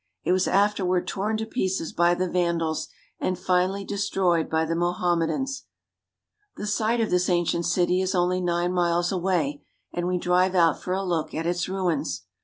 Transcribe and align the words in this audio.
It 0.23 0.31
was 0.31 0.47
afterward 0.47 1.07
torn 1.07 1.37
to 1.37 1.45
pieces 1.45 1.93
by 1.93 2.15
the 2.15 2.27
Vandals, 2.27 2.87
and 3.19 3.37
finally 3.37 3.83
destroyed 3.85 4.49
by 4.49 4.65
the 4.65 4.75
Mohammedans. 4.75 5.65
The 6.57 6.65
site 6.65 6.99
of 6.99 7.11
this 7.11 7.29
ancient 7.29 7.67
city 7.67 8.01
is 8.01 8.15
only 8.15 8.41
nine 8.41 8.73
miles 8.73 9.11
away, 9.11 9.61
and 9.93 10.07
we 10.07 10.17
drive 10.17 10.55
out 10.55 10.81
for 10.81 10.93
a 10.95 11.03
look 11.03 11.35
at 11.35 11.45
its 11.45 11.69
ruins. 11.69 12.23